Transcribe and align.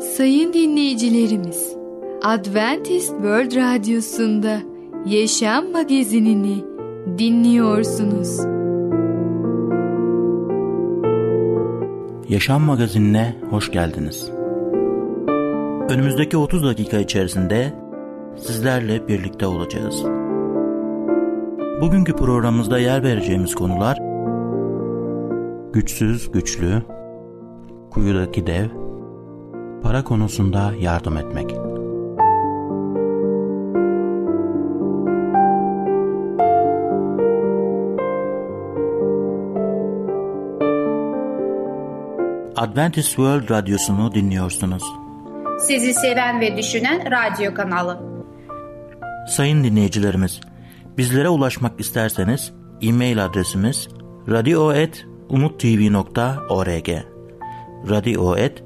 Sayın 0.00 0.52
dinleyicilerimiz, 0.52 1.76
Adventist 2.22 3.08
World 3.08 3.56
Radyosu'nda 3.56 4.58
Yaşam 5.06 5.72
Magazinini 5.72 6.64
dinliyorsunuz. 7.18 8.40
Yaşam 12.28 12.62
Magazinine 12.62 13.36
hoş 13.50 13.72
geldiniz. 13.72 14.30
Önümüzdeki 15.88 16.36
30 16.36 16.64
dakika 16.64 16.98
içerisinde 16.98 17.72
sizlerle 18.36 19.08
birlikte 19.08 19.46
olacağız. 19.46 20.04
Bugünkü 21.80 22.12
programımızda 22.16 22.78
yer 22.78 23.02
vereceğimiz 23.02 23.54
konular 23.54 23.98
güçsüz 25.72 26.32
güçlü, 26.32 26.82
kuyudaki 27.90 28.46
dev, 28.46 28.85
para 29.86 30.04
konusunda 30.04 30.72
yardım 30.80 31.16
etmek. 31.16 31.50
Adventist 42.56 43.08
World 43.08 43.50
Radyosu'nu 43.50 44.14
dinliyorsunuz. 44.14 44.82
Sizi 45.60 45.94
seven 45.94 46.40
ve 46.40 46.56
düşünen 46.56 47.10
radyo 47.10 47.54
kanalı. 47.54 48.00
Sayın 49.28 49.64
dinleyicilerimiz, 49.64 50.40
bizlere 50.98 51.28
ulaşmak 51.28 51.80
isterseniz 51.80 52.52
e-mail 52.82 53.24
adresimiz 53.24 53.88
radio.umutv.org 54.28 56.88
radio.umutv.org 57.90 58.65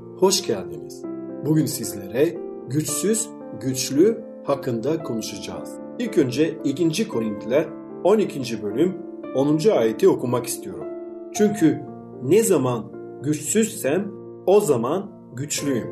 hoş 0.21 0.47
geldiniz. 0.47 1.03
Bugün 1.45 1.65
sizlere 1.65 2.37
güçsüz, 2.69 3.29
güçlü 3.61 4.23
hakkında 4.43 5.03
konuşacağız. 5.03 5.69
İlk 5.99 6.17
önce 6.17 6.57
2. 6.63 7.07
Korintliler 7.07 7.67
12. 8.03 8.63
bölüm 8.63 8.97
10. 9.35 9.59
ayeti 9.69 10.09
okumak 10.09 10.45
istiyorum. 10.45 10.85
Çünkü 11.33 11.81
ne 12.23 12.43
zaman 12.43 12.91
güçsüzsem 13.23 14.11
o 14.45 14.59
zaman 14.59 15.11
güçlüyüm. 15.33 15.87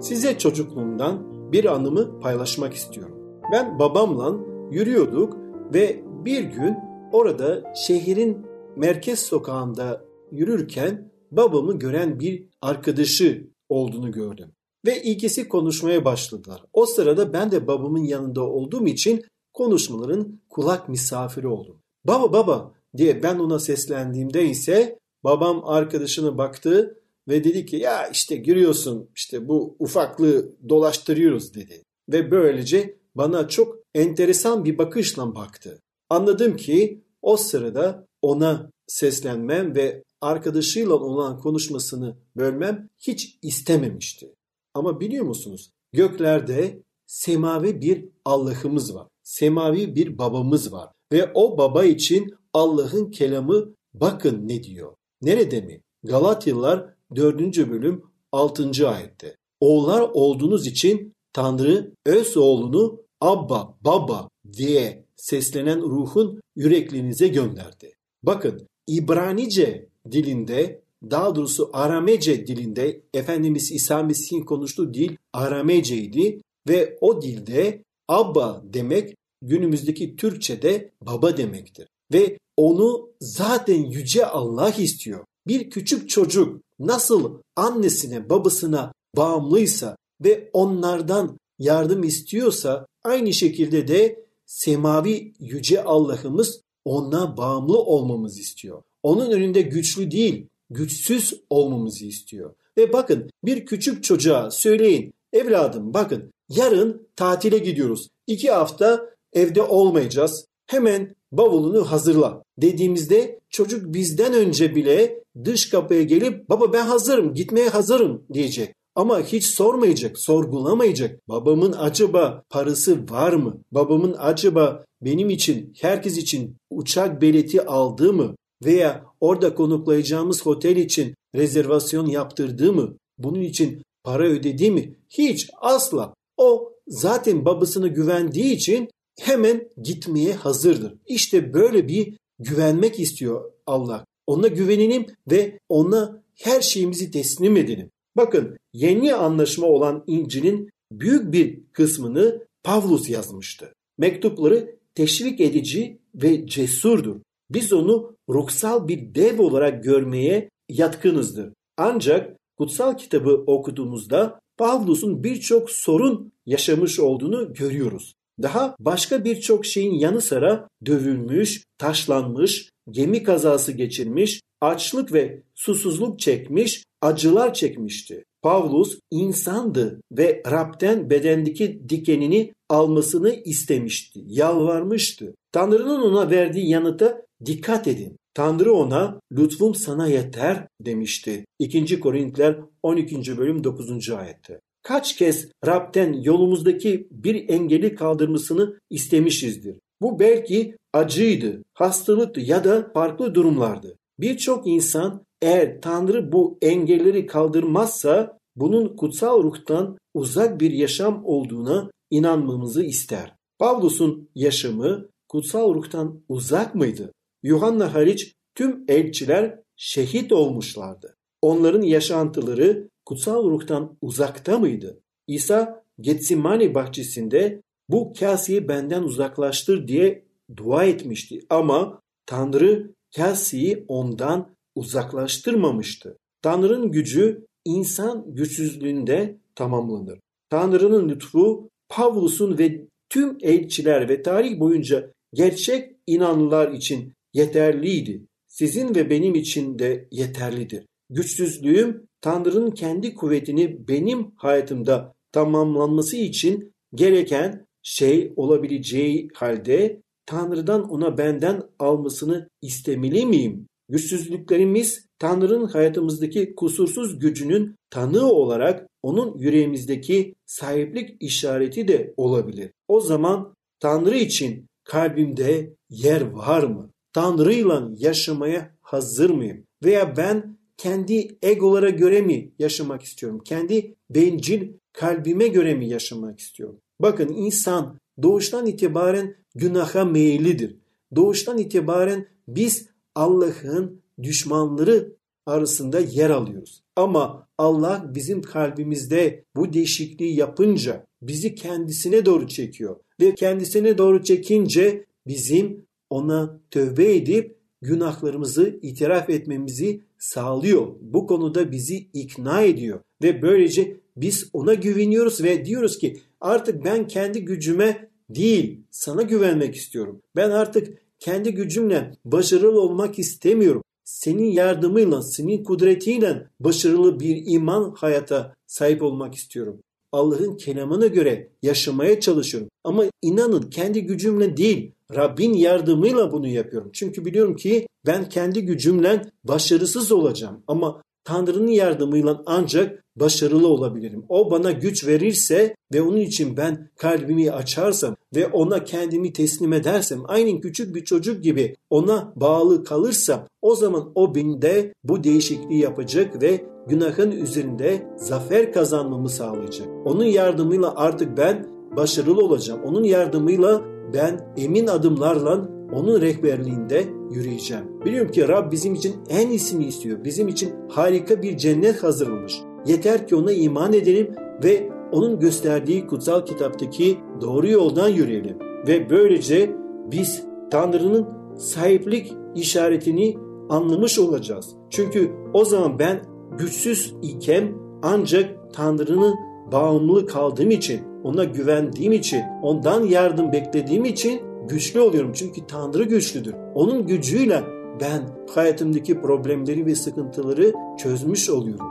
Size 0.00 0.38
çocukluğumdan 0.38 1.32
bir 1.52 1.64
anımı 1.64 2.20
paylaşmak 2.20 2.74
istiyorum. 2.74 3.40
Ben 3.52 3.78
babamla 3.78 4.36
yürüyorduk 4.70 5.36
ve 5.74 6.02
bir 6.24 6.42
gün 6.44 6.76
orada 7.12 7.74
şehrin 7.74 8.46
merkez 8.76 9.18
sokağında 9.18 10.04
yürürken 10.30 11.10
babamı 11.30 11.78
gören 11.78 12.20
bir 12.20 12.48
arkadaşı 12.62 13.53
olduğunu 13.74 14.12
gördüm. 14.12 14.52
Ve 14.86 15.02
ikisi 15.02 15.48
konuşmaya 15.48 16.04
başladılar. 16.04 16.64
O 16.72 16.86
sırada 16.86 17.32
ben 17.32 17.50
de 17.50 17.66
babamın 17.66 18.04
yanında 18.04 18.42
olduğum 18.42 18.86
için 18.86 19.24
konuşmaların 19.52 20.40
kulak 20.50 20.88
misafiri 20.88 21.48
oldum. 21.48 21.78
Baba 22.04 22.32
baba 22.32 22.74
diye 22.96 23.22
ben 23.22 23.38
ona 23.38 23.58
seslendiğimde 23.58 24.46
ise 24.46 24.98
babam 25.24 25.62
arkadaşına 25.64 26.38
baktı 26.38 27.00
ve 27.28 27.44
dedi 27.44 27.66
ki 27.66 27.76
ya 27.76 28.06
işte 28.06 28.36
görüyorsun 28.36 29.08
işte 29.14 29.48
bu 29.48 29.76
ufaklığı 29.78 30.56
dolaştırıyoruz 30.68 31.54
dedi. 31.54 31.82
Ve 32.08 32.30
böylece 32.30 32.98
bana 33.14 33.48
çok 33.48 33.78
enteresan 33.94 34.64
bir 34.64 34.78
bakışla 34.78 35.34
baktı. 35.34 35.80
Anladım 36.10 36.56
ki 36.56 37.02
o 37.22 37.36
sırada 37.36 38.06
ona 38.22 38.70
seslenmem 38.86 39.74
ve 39.74 40.02
arkadaşıyla 40.24 40.94
olan 40.94 41.38
konuşmasını 41.38 42.16
bölmem 42.36 42.88
hiç 42.98 43.38
istememişti. 43.42 44.34
Ama 44.74 45.00
biliyor 45.00 45.24
musunuz? 45.24 45.70
Göklerde 45.92 46.82
semavi 47.06 47.80
bir 47.80 48.08
Allah'ımız 48.24 48.94
var. 48.94 49.08
Semavi 49.22 49.94
bir 49.94 50.18
babamız 50.18 50.72
var. 50.72 50.90
Ve 51.12 51.30
o 51.34 51.58
baba 51.58 51.84
için 51.84 52.34
Allah'ın 52.52 53.10
kelamı 53.10 53.74
bakın 53.94 54.48
ne 54.48 54.62
diyor. 54.62 54.94
Nerede 55.22 55.60
mi? 55.60 55.82
Galatyalılar 56.02 56.94
4. 57.16 57.40
bölüm 57.70 58.02
6. 58.32 58.88
ayette. 58.88 59.36
Oğullar 59.60 60.00
olduğunuz 60.00 60.66
için 60.66 61.14
Tanrı 61.32 61.92
öz 62.06 62.36
oğlunu 62.36 63.04
Abba, 63.20 63.78
Baba 63.80 64.28
diye 64.52 65.06
seslenen 65.16 65.82
ruhun 65.82 66.40
yüreklerinize 66.56 67.28
gönderdi. 67.28 67.92
Bakın 68.22 68.66
İbranice 68.86 69.88
dilinde 70.10 70.80
daha 71.10 71.34
doğrusu 71.34 71.70
Aramece 71.72 72.46
dilinde 72.46 73.02
Efendimiz 73.14 73.72
İsa 73.72 74.02
Mesih'in 74.02 74.44
konuştuğu 74.44 74.94
dil 74.94 75.16
Arameceydi 75.32 76.40
ve 76.68 76.98
o 77.00 77.22
dilde 77.22 77.82
Abba 78.08 78.62
demek 78.64 79.16
günümüzdeki 79.42 80.16
Türkçe'de 80.16 80.90
baba 81.06 81.36
demektir. 81.36 81.88
Ve 82.12 82.38
onu 82.56 83.10
zaten 83.20 83.84
yüce 83.84 84.26
Allah 84.26 84.70
istiyor. 84.70 85.24
Bir 85.46 85.70
küçük 85.70 86.08
çocuk 86.08 86.60
nasıl 86.78 87.38
annesine 87.56 88.30
babasına 88.30 88.92
bağımlıysa 89.16 89.96
ve 90.24 90.50
onlardan 90.52 91.38
yardım 91.58 92.04
istiyorsa 92.04 92.86
aynı 93.04 93.32
şekilde 93.32 93.88
de 93.88 94.24
semavi 94.46 95.32
yüce 95.40 95.84
Allah'ımız 95.84 96.60
ona 96.84 97.36
bağımlı 97.36 97.78
olmamızı 97.78 98.40
istiyor. 98.40 98.82
Onun 99.04 99.30
önünde 99.30 99.62
güçlü 99.62 100.10
değil, 100.10 100.46
güçsüz 100.70 101.34
olmamızı 101.50 102.04
istiyor. 102.04 102.54
Ve 102.78 102.92
bakın 102.92 103.30
bir 103.44 103.66
küçük 103.66 104.04
çocuğa 104.04 104.50
söyleyin, 104.50 105.14
evladım 105.32 105.94
bakın 105.94 106.32
yarın 106.48 107.08
tatile 107.16 107.58
gidiyoruz. 107.58 108.08
İki 108.26 108.50
hafta 108.50 109.06
evde 109.32 109.62
olmayacağız. 109.62 110.46
Hemen 110.66 111.14
bavulunu 111.32 111.90
hazırla 111.90 112.42
dediğimizde 112.58 113.40
çocuk 113.50 113.94
bizden 113.94 114.32
önce 114.32 114.74
bile 114.74 115.22
dış 115.44 115.70
kapıya 115.70 116.02
gelip 116.02 116.48
baba 116.48 116.72
ben 116.72 116.86
hazırım 116.86 117.34
gitmeye 117.34 117.68
hazırım 117.68 118.22
diyecek. 118.32 118.74
Ama 118.94 119.20
hiç 119.20 119.44
sormayacak, 119.46 120.18
sorgulamayacak. 120.18 121.28
Babamın 121.28 121.74
acaba 121.78 122.42
parası 122.50 123.10
var 123.10 123.32
mı? 123.32 123.60
Babamın 123.72 124.16
acaba 124.18 124.84
benim 125.02 125.30
için, 125.30 125.72
herkes 125.80 126.16
için 126.16 126.56
uçak 126.70 127.22
bileti 127.22 127.66
aldığı 127.66 128.12
mı? 128.12 128.34
Veya 128.64 129.04
orada 129.20 129.54
konuklayacağımız 129.54 130.46
otel 130.46 130.76
için 130.76 131.14
rezervasyon 131.34 132.06
yaptırdığı 132.06 132.72
mı? 132.72 132.96
Bunun 133.18 133.40
için 133.40 133.82
para 134.04 134.28
ödedi 134.28 134.70
mi? 134.70 134.96
Hiç 135.10 135.50
asla. 135.60 136.14
O 136.36 136.72
zaten 136.86 137.44
babasına 137.44 137.86
güvendiği 137.86 138.54
için 138.54 138.88
hemen 139.20 139.68
gitmeye 139.82 140.34
hazırdır. 140.34 140.94
İşte 141.06 141.54
böyle 141.54 141.88
bir 141.88 142.16
güvenmek 142.38 143.00
istiyor 143.00 143.52
Allah. 143.66 144.04
Ona 144.26 144.48
güvenelim 144.48 145.06
ve 145.30 145.58
ona 145.68 146.22
her 146.34 146.60
şeyimizi 146.60 147.10
teslim 147.10 147.56
edelim. 147.56 147.90
Bakın 148.16 148.56
yeni 148.72 149.14
anlaşma 149.14 149.66
olan 149.66 150.04
İncil'in 150.06 150.70
büyük 150.92 151.32
bir 151.32 151.60
kısmını 151.72 152.46
Pavlus 152.62 153.08
yazmıştı. 153.08 153.72
Mektupları 153.98 154.76
teşvik 154.94 155.40
edici 155.40 155.98
ve 156.14 156.46
cesurdur. 156.46 157.20
Biz 157.50 157.72
onu 157.72 158.16
ruhsal 158.28 158.88
bir 158.88 159.14
dev 159.14 159.42
olarak 159.42 159.84
görmeye 159.84 160.50
yatkınızdır. 160.68 161.52
Ancak 161.76 162.36
kutsal 162.58 162.96
kitabı 162.96 163.44
okuduğumuzda 163.46 164.40
Pavlus'un 164.56 165.24
birçok 165.24 165.70
sorun 165.70 166.32
yaşamış 166.46 167.00
olduğunu 167.00 167.54
görüyoruz. 167.54 168.14
Daha 168.42 168.76
başka 168.78 169.24
birçok 169.24 169.66
şeyin 169.66 169.94
yanı 169.94 170.20
sıra 170.20 170.68
dövülmüş, 170.86 171.64
taşlanmış, 171.78 172.70
gemi 172.90 173.22
kazası 173.22 173.72
geçirmiş, 173.72 174.40
açlık 174.60 175.12
ve 175.12 175.42
susuzluk 175.54 176.18
çekmiş, 176.18 176.84
acılar 177.02 177.54
çekmişti. 177.54 178.24
Pavlus 178.42 178.98
insandı 179.10 180.00
ve 180.12 180.42
Rab'den 180.50 181.10
bedendeki 181.10 181.82
dikenini 181.88 182.52
almasını 182.68 183.34
istemişti, 183.44 184.20
yalvarmıştı. 184.26 185.34
Tanrı'nın 185.52 186.02
ona 186.02 186.30
verdiği 186.30 186.70
yanıta 186.70 187.22
dikkat 187.46 187.88
edin. 187.88 188.16
Tanrı 188.34 188.72
ona 188.72 189.20
lütfum 189.32 189.74
sana 189.74 190.08
yeter 190.08 190.68
demişti. 190.80 191.44
2. 191.58 192.00
Korintiler 192.00 192.56
12. 192.82 193.38
bölüm 193.38 193.64
9. 193.64 194.10
ayette. 194.10 194.60
kaç 194.82 195.16
kez 195.16 195.48
Rab'den 195.66 196.12
yolumuzdaki 196.12 197.08
bir 197.10 197.48
engeli 197.48 197.94
kaldırmasını 197.94 198.78
istemişizdir. 198.90 199.78
Bu 200.00 200.18
belki 200.18 200.76
acıydı, 200.92 201.62
hastalıktı 201.74 202.40
ya 202.40 202.64
da 202.64 202.90
farklı 202.94 203.34
durumlardı. 203.34 203.96
Birçok 204.20 204.66
insan 204.66 205.24
eğer 205.42 205.80
Tanrı 205.80 206.32
bu 206.32 206.58
engelleri 206.62 207.26
kaldırmazsa 207.26 208.38
bunun 208.56 208.96
kutsal 208.96 209.42
ruhtan 209.42 209.98
uzak 210.14 210.60
bir 210.60 210.70
yaşam 210.70 211.24
olduğuna 211.24 211.90
inanmamızı 212.10 212.82
ister. 212.84 213.34
Pavlus'un 213.58 214.28
yaşamı 214.34 215.08
kutsal 215.28 215.74
ruhtan 215.74 216.22
uzak 216.28 216.74
mıydı? 216.74 217.12
Yuhanna 217.44 217.94
hariç 217.94 218.34
tüm 218.54 218.84
elçiler 218.88 219.58
şehit 219.76 220.32
olmuşlardı. 220.32 221.16
Onların 221.42 221.82
yaşantıları 221.82 222.88
kutsal 223.04 223.50
ruhtan 223.50 223.96
uzakta 224.02 224.58
mıydı? 224.58 225.00
İsa 225.26 225.84
Getsimani 226.00 226.74
bahçesinde 226.74 227.62
bu 227.88 228.12
kaseyi 228.12 228.68
benden 228.68 229.02
uzaklaştır 229.02 229.88
diye 229.88 230.24
dua 230.56 230.84
etmişti 230.84 231.40
ama 231.50 232.00
Tanrı 232.26 232.94
kaseyi 233.16 233.84
ondan 233.88 234.54
uzaklaştırmamıştı. 234.74 236.18
Tanrı'nın 236.42 236.90
gücü 236.90 237.46
insan 237.64 238.24
güçsüzlüğünde 238.34 239.38
tamamlanır. 239.54 240.18
Tanrı'nın 240.50 241.08
lütfu 241.08 241.70
Pavlus'un 241.88 242.58
ve 242.58 242.86
tüm 243.08 243.38
elçiler 243.40 244.08
ve 244.08 244.22
tarih 244.22 244.60
boyunca 244.60 245.12
gerçek 245.34 245.96
inanlılar 246.06 246.72
için 246.72 247.12
yeterliydi. 247.34 248.26
Sizin 248.48 248.94
ve 248.94 249.10
benim 249.10 249.34
için 249.34 249.78
de 249.78 250.08
yeterlidir. 250.10 250.86
Güçsüzlüğüm 251.10 252.06
Tanrı'nın 252.20 252.70
kendi 252.70 253.14
kuvvetini 253.14 253.88
benim 253.88 254.32
hayatımda 254.36 255.14
tamamlanması 255.32 256.16
için 256.16 256.72
gereken 256.94 257.66
şey 257.82 258.32
olabileceği 258.36 259.28
halde 259.34 260.02
Tanrı'dan 260.26 260.90
ona 260.90 261.18
benden 261.18 261.62
almasını 261.78 262.48
istemeli 262.62 263.26
miyim? 263.26 263.66
Güçsüzlüklerimiz 263.88 265.06
Tanrı'nın 265.18 265.66
hayatımızdaki 265.66 266.54
kusursuz 266.54 267.18
gücünün 267.18 267.76
tanığı 267.90 268.32
olarak 268.32 268.88
onun 269.02 269.38
yüreğimizdeki 269.38 270.34
sahiplik 270.46 271.22
işareti 271.22 271.88
de 271.88 272.14
olabilir. 272.16 272.70
O 272.88 273.00
zaman 273.00 273.54
Tanrı 273.80 274.16
için 274.16 274.66
kalbimde 274.84 275.74
yer 275.90 276.30
var 276.30 276.62
mı? 276.62 276.90
Tanrı'yla 277.14 277.90
yaşamaya 277.96 278.70
hazır 278.80 279.30
mıyım? 279.30 279.64
Veya 279.84 280.16
ben 280.16 280.58
kendi 280.76 281.38
egolara 281.42 281.90
göre 281.90 282.20
mi 282.20 282.52
yaşamak 282.58 283.02
istiyorum? 283.02 283.40
Kendi 283.44 283.94
bencil 284.10 284.72
kalbime 284.92 285.48
göre 285.48 285.74
mi 285.74 285.88
yaşamak 285.88 286.40
istiyorum? 286.40 286.80
Bakın 287.00 287.28
insan 287.28 287.98
doğuştan 288.22 288.66
itibaren 288.66 289.36
günaha 289.54 290.04
meyillidir. 290.04 290.76
Doğuştan 291.16 291.58
itibaren 291.58 292.28
biz 292.48 292.88
Allah'ın 293.14 294.02
düşmanları 294.22 295.12
arasında 295.46 296.00
yer 296.00 296.30
alıyoruz. 296.30 296.82
Ama 296.96 297.48
Allah 297.58 298.10
bizim 298.14 298.42
kalbimizde 298.42 299.44
bu 299.56 299.72
değişikliği 299.72 300.36
yapınca 300.36 301.06
bizi 301.22 301.54
kendisine 301.54 302.26
doğru 302.26 302.48
çekiyor. 302.48 302.96
Ve 303.20 303.34
kendisine 303.34 303.98
doğru 303.98 304.22
çekince 304.22 305.04
bizim 305.26 305.86
ona 306.10 306.60
tövbe 306.70 307.16
edip 307.16 307.56
günahlarımızı 307.82 308.78
itiraf 308.82 309.30
etmemizi 309.30 310.00
sağlıyor. 310.18 310.86
Bu 311.00 311.26
konuda 311.26 311.72
bizi 311.72 311.96
ikna 312.12 312.62
ediyor. 312.62 313.00
Ve 313.22 313.42
böylece 313.42 313.96
biz 314.16 314.50
ona 314.52 314.74
güveniyoruz 314.74 315.42
ve 315.44 315.64
diyoruz 315.64 315.98
ki 315.98 316.20
artık 316.40 316.84
ben 316.84 317.08
kendi 317.08 317.44
gücüme 317.44 318.08
değil 318.30 318.80
sana 318.90 319.22
güvenmek 319.22 319.74
istiyorum. 319.74 320.22
Ben 320.36 320.50
artık 320.50 320.98
kendi 321.18 321.54
gücümle 321.54 322.12
başarılı 322.24 322.80
olmak 322.80 323.18
istemiyorum. 323.18 323.82
Senin 324.04 324.52
yardımıyla, 324.52 325.22
senin 325.22 325.64
kudretiyle 325.64 326.46
başarılı 326.60 327.20
bir 327.20 327.42
iman 327.46 327.94
hayata 327.96 328.54
sahip 328.66 329.02
olmak 329.02 329.34
istiyorum. 329.34 329.80
Allah'ın 330.12 330.56
kelamına 330.56 331.06
göre 331.06 331.48
yaşamaya 331.62 332.20
çalışıyorum. 332.20 332.68
Ama 332.84 333.04
inanın 333.22 333.62
kendi 333.62 334.06
gücümle 334.06 334.56
değil, 334.56 334.92
Rabbin 335.14 335.52
yardımıyla 335.52 336.32
bunu 336.32 336.48
yapıyorum. 336.48 336.90
Çünkü 336.92 337.24
biliyorum 337.24 337.56
ki 337.56 337.86
ben 338.06 338.28
kendi 338.28 338.62
gücümle 338.62 339.22
başarısız 339.44 340.12
olacağım. 340.12 340.62
Ama 340.66 341.02
Tanrı'nın 341.24 341.68
yardımıyla 341.68 342.42
ancak 342.46 343.04
başarılı 343.16 343.68
olabilirim. 343.68 344.24
O 344.28 344.50
bana 344.50 344.70
güç 344.70 345.06
verirse 345.06 345.74
ve 345.92 346.02
onun 346.02 346.16
için 346.16 346.56
ben 346.56 346.90
kalbimi 346.98 347.52
açarsam 347.52 348.16
ve 348.34 348.46
ona 348.46 348.84
kendimi 348.84 349.32
teslim 349.32 349.72
edersem 349.72 350.22
aynen 350.28 350.60
küçük 350.60 350.94
bir 350.94 351.04
çocuk 351.04 351.42
gibi 351.42 351.76
ona 351.90 352.32
bağlı 352.36 352.84
kalırsam 352.84 353.46
o 353.62 353.74
zaman 353.74 354.12
o 354.14 354.34
bende 354.34 354.94
bu 355.04 355.24
değişikliği 355.24 355.80
yapacak 355.80 356.42
ve 356.42 356.64
günahın 356.88 357.30
üzerinde 357.30 358.06
zafer 358.16 358.72
kazanmamı 358.72 359.28
sağlayacak. 359.28 359.88
Onun 360.04 360.24
yardımıyla 360.24 360.94
artık 360.96 361.36
ben 361.36 361.66
başarılı 361.96 362.44
olacağım. 362.44 362.80
Onun 362.84 363.04
yardımıyla 363.04 363.93
ben 364.12 364.54
emin 364.56 364.86
adımlarla 364.86 365.68
onun 365.92 366.20
rehberliğinde 366.20 367.04
yürüyeceğim. 367.30 367.84
Biliyorum 368.04 368.30
ki 368.30 368.48
Rab 368.48 368.72
bizim 368.72 368.94
için 368.94 369.14
en 369.28 369.48
iyisini 369.48 369.84
istiyor. 369.84 370.24
Bizim 370.24 370.48
için 370.48 370.70
harika 370.88 371.42
bir 371.42 371.56
cennet 371.56 372.02
hazırlamış. 372.02 372.60
Yeter 372.86 373.28
ki 373.28 373.36
ona 373.36 373.52
iman 373.52 373.92
edelim 373.92 374.34
ve 374.64 374.88
onun 375.12 375.40
gösterdiği 375.40 376.06
kutsal 376.06 376.46
kitaptaki 376.46 377.18
doğru 377.40 377.68
yoldan 377.68 378.08
yürüyelim. 378.08 378.58
Ve 378.88 379.10
böylece 379.10 379.76
biz 380.10 380.42
Tanrı'nın 380.70 381.26
sahiplik 381.56 382.32
işaretini 382.54 383.36
anlamış 383.68 384.18
olacağız. 384.18 384.76
Çünkü 384.90 385.30
o 385.52 385.64
zaman 385.64 385.98
ben 385.98 386.20
güçsüz 386.58 387.14
iken 387.22 387.74
ancak 388.02 388.72
Tanrı'nın 388.72 389.34
bağımlı 389.72 390.26
kaldığım 390.26 390.70
için, 390.70 391.00
ona 391.24 391.44
güvendiğim 391.44 392.12
için, 392.12 392.42
ondan 392.62 393.04
yardım 393.04 393.52
beklediğim 393.52 394.04
için 394.04 394.40
güçlü 394.68 395.00
oluyorum. 395.00 395.32
Çünkü 395.34 395.66
Tanrı 395.66 396.04
güçlüdür. 396.04 396.54
Onun 396.74 397.06
gücüyle 397.06 397.62
ben 398.00 398.22
hayatımdaki 398.54 399.20
problemleri 399.20 399.86
ve 399.86 399.94
sıkıntıları 399.94 400.72
çözmüş 400.98 401.50
oluyorum. 401.50 401.86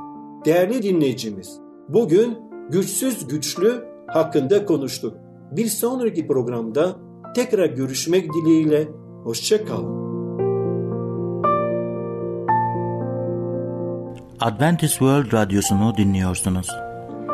Değerli 0.45 0.83
dinleyicimiz, 0.83 1.59
bugün 1.89 2.37
güçsüz 2.69 3.27
güçlü 3.27 3.85
hakkında 4.07 4.65
konuştuk. 4.65 5.17
Bir 5.51 5.65
sonraki 5.65 6.27
programda 6.27 6.95
tekrar 7.35 7.65
görüşmek 7.65 8.29
dileğiyle 8.33 8.87
hoşçakalın. 9.23 10.03
Adventist 14.39 14.93
World 14.93 15.33
Radyosu'nu 15.33 15.97
dinliyorsunuz. 15.97 16.82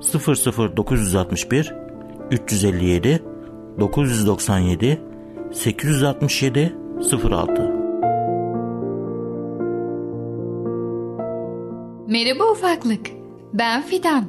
00961 0.00 1.74
357 2.30 3.22
997 3.80 5.00
867 5.52 6.76
06 7.24 7.78
Merhaba 12.08 12.50
ufaklık. 12.52 13.06
Ben 13.54 13.82
Fidan. 13.82 14.24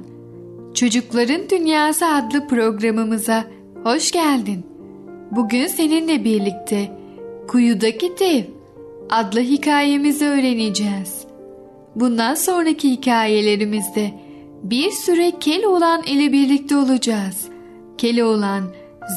Çocukların 0.73 1.49
Dünyası 1.49 2.05
adlı 2.05 2.47
programımıza 2.47 3.45
hoş 3.83 4.11
geldin. 4.11 4.65
Bugün 5.31 5.67
seninle 5.67 6.23
birlikte 6.23 6.97
Kuyudaki 7.47 8.13
Dev 8.19 8.43
adlı 9.09 9.39
hikayemizi 9.39 10.25
öğreneceğiz. 10.25 11.23
Bundan 11.95 12.35
sonraki 12.35 12.91
hikayelerimizde 12.91 14.11
bir 14.63 14.91
süre 14.91 15.31
Keloğlan 15.39 16.03
ile 16.03 16.31
birlikte 16.31 16.75
olacağız. 16.75 17.49
Keloğlan 17.97 18.63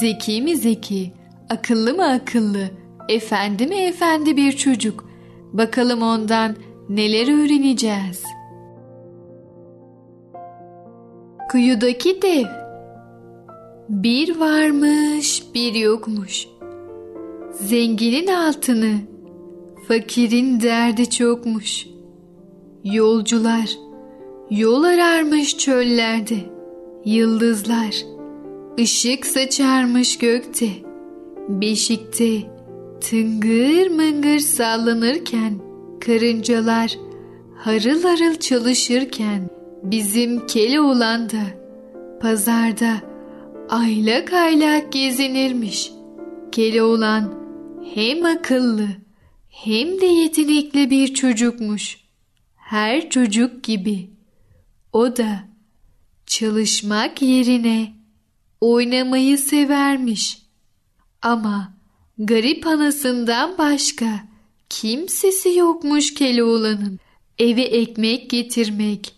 zeki 0.00 0.42
mi 0.42 0.56
zeki, 0.56 1.12
akıllı 1.50 1.94
mı 1.94 2.08
akıllı, 2.08 2.70
efendi 3.08 3.66
mi 3.66 3.74
efendi 3.74 4.36
bir 4.36 4.52
çocuk. 4.52 5.08
Bakalım 5.52 6.02
ondan 6.02 6.56
neler 6.88 7.44
öğreneceğiz. 7.44 8.22
Kuyudaki 11.50 12.22
Dev 12.22 12.46
Bir 13.88 14.40
varmış 14.40 15.42
bir 15.54 15.74
yokmuş. 15.74 16.46
Zenginin 17.52 18.26
altını, 18.26 18.94
fakirin 19.88 20.60
derdi 20.60 21.10
çokmuş. 21.10 21.86
Yolcular 22.84 23.70
yol 24.52 24.82
ararmış 24.82 25.58
çöllerde. 25.58 26.36
Yıldızlar 27.04 27.94
ışık 28.80 29.26
saçarmış 29.26 30.18
gökte. 30.18 30.68
Beşikte 31.48 32.38
tıngır 33.00 33.90
mıngır 33.90 34.38
sallanırken 34.38 35.58
karıncalar 36.00 36.98
harıl 37.56 38.02
harıl 38.02 38.34
çalışırken 38.34 39.50
bizim 39.82 40.46
kele 40.46 40.80
olan 40.80 41.30
da 41.30 41.42
pazarda 42.20 42.92
aylak 43.68 44.32
aylak 44.32 44.92
gezinirmiş. 44.92 45.92
Kele 46.52 46.82
olan 46.82 47.34
hem 47.94 48.24
akıllı 48.24 48.88
hem 49.48 50.00
de 50.00 50.06
yetenekli 50.06 50.90
bir 50.90 51.14
çocukmuş. 51.14 51.98
Her 52.56 53.10
çocuk 53.10 53.64
gibi. 53.64 54.12
O 54.92 55.16
da 55.16 55.48
çalışmak 56.26 57.22
yerine 57.22 57.92
oynamayı 58.60 59.38
severmiş. 59.38 60.42
Ama 61.22 61.74
garip 62.18 62.66
anasından 62.66 63.58
başka 63.58 64.24
kimsesi 64.68 65.58
yokmuş 65.58 66.14
Keloğlan'ın. 66.14 66.98
Eve 67.38 67.62
ekmek 67.62 68.30
getirmek 68.30 69.14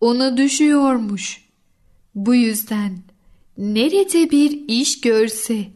ona 0.00 0.36
düşüyormuş. 0.36 1.44
Bu 2.14 2.34
yüzden 2.34 2.98
nerede 3.58 4.30
bir 4.30 4.68
iş 4.68 5.00
görse 5.00 5.68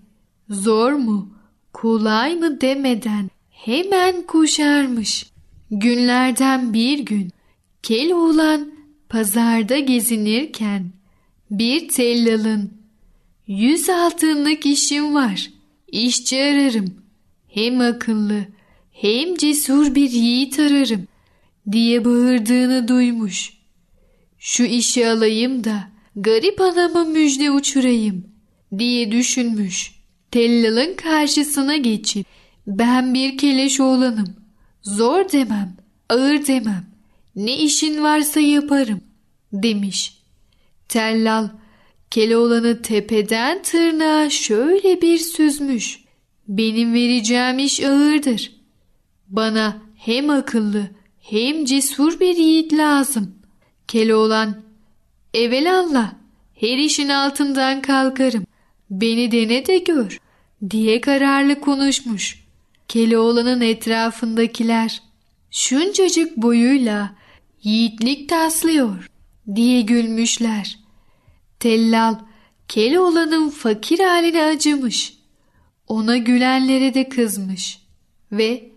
zor 0.49 0.93
mu 0.93 1.35
kolay 1.73 2.37
mı 2.37 2.61
demeden 2.61 3.31
hemen 3.51 4.23
koşarmış. 4.23 5.27
Günlerden 5.71 6.73
bir 6.75 6.99
gün 6.99 7.31
Keloğlan 7.83 8.72
pazarda 9.13 9.79
gezinirken 9.79 10.93
bir 11.51 11.89
tellalın 11.89 12.73
yüz 13.47 13.89
altınlık 13.89 14.67
işim 14.67 15.15
var. 15.15 15.51
İşçi 15.89 16.43
ararım. 16.43 16.95
Hem 17.49 17.81
akıllı 17.81 18.45
hem 18.93 19.35
cesur 19.35 19.95
bir 19.95 20.11
yiğit 20.11 20.59
ararım 20.59 21.09
diye 21.73 22.05
bağırdığını 22.05 22.89
duymuş. 22.89 23.53
Şu 24.39 24.65
işi 24.65 25.09
alayım 25.09 25.65
da 25.65 25.89
garip 26.17 26.61
anama 26.61 27.05
müjde 27.05 27.51
uçurayım 27.51 28.27
diye 28.79 29.13
düşünmüş. 29.13 29.93
Tellalın 30.31 30.95
karşısına 30.95 31.77
geçip 31.77 32.27
ben 32.67 33.15
bir 33.15 33.39
keleş 33.39 33.81
oğlanım. 33.81 34.37
Zor 34.83 35.33
demem, 35.33 35.77
ağır 36.09 36.47
demem. 36.47 36.92
Ne 37.37 37.57
işin 37.57 38.03
varsa 38.03 38.41
yaparım 38.41 39.01
demiş. 39.53 40.23
Tellal 40.89 41.49
Keloğlan'ı 42.11 42.83
tepeden 42.83 43.63
tırnağa 43.63 44.31
şöyle 44.31 45.03
bir 45.03 45.19
süzmüş. 45.19 46.05
Benim 46.49 46.95
vereceğim 46.95 47.59
iş 47.59 47.81
ağırdır. 47.81 48.53
Bana 49.29 49.83
hem 49.97 50.31
akıllı 50.31 50.91
hem 51.21 51.65
cesur 51.65 52.21
bir 52.21 52.37
yiğit 52.37 52.73
lazım. 52.73 53.35
Keloğlan, 53.89 54.63
evelallah 55.35 56.13
her 56.61 56.79
işin 56.79 57.09
altından 57.09 57.83
kalkarım. 57.83 58.45
Beni 58.91 59.33
dene 59.33 59.67
de 59.67 59.79
gör 59.79 60.19
diye 60.71 61.01
kararlı 61.01 61.61
konuşmuş. 61.61 62.45
Keloğlan'ın 62.89 63.61
etrafındakiler 63.61 65.03
şuncacık 65.51 66.37
boyuyla 66.37 67.22
yiğitlik 67.63 68.29
taslıyor 68.29 69.11
diye 69.55 69.81
gülmüşler. 69.81 70.79
Tellal 71.61 72.15
Keloğlan'ın 72.69 73.51
fakir 73.51 73.99
haline 73.99 74.45
acımış. 74.45 75.15
Ona 75.89 76.17
gülenlere 76.17 76.95
de 76.95 77.09
kızmış 77.09 77.79
ve 78.33 78.71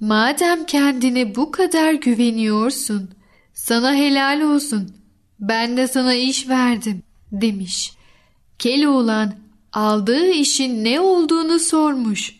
madem 0.00 0.66
kendine 0.66 1.34
bu 1.34 1.50
kadar 1.50 1.92
güveniyorsun 1.92 3.10
sana 3.54 3.94
helal 3.94 4.40
olsun 4.40 4.96
ben 5.40 5.76
de 5.76 5.88
sana 5.88 6.14
iş 6.14 6.48
verdim 6.48 7.02
demiş. 7.32 7.92
Keloğlan 8.58 9.34
aldığı 9.72 10.30
işin 10.30 10.84
ne 10.84 11.00
olduğunu 11.00 11.58
sormuş. 11.58 12.36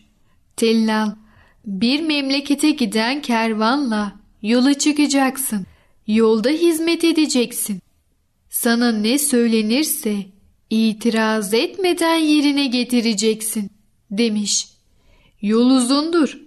Tellal 0.57 1.11
bir 1.65 2.01
memlekete 2.01 2.71
giden 2.71 3.21
kervanla 3.21 4.13
yola 4.41 4.73
çıkacaksın. 4.73 5.65
Yolda 6.09 6.49
hizmet 6.49 7.03
edeceksin. 7.03 7.79
Sana 8.49 8.91
ne 8.91 9.19
söylenirse 9.19 10.15
itiraz 10.69 11.53
etmeden 11.53 12.15
yerine 12.15 12.67
getireceksin 12.67 13.69
demiş. 14.11 14.67
Yol 15.41 15.69
uzundur. 15.69 16.39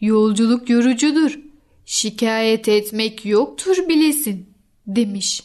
Yolculuk 0.00 0.70
yorucudur. 0.70 1.38
Şikayet 1.86 2.68
etmek 2.68 3.26
yoktur 3.26 3.88
bilesin 3.88 4.46
demiş. 4.86 5.42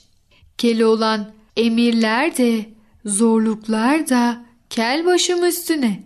Keloğlan 0.58 1.32
emirler 1.58 2.38
de 2.38 2.66
zorluklar 3.06 4.10
da 4.10 4.46
kel 4.70 5.06
başım 5.06 5.46
üstüne. 5.46 6.04